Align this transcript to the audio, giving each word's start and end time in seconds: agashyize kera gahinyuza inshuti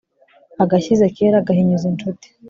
agashyize 0.63 1.05
kera 1.15 1.45
gahinyuza 1.47 1.85
inshuti 1.91 2.27